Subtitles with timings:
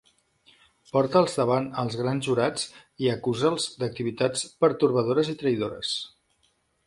[0.93, 2.63] Porta'ls davant els grans jurats
[3.07, 5.93] i acusa'ls d'activitats pertorbadores i traïdores.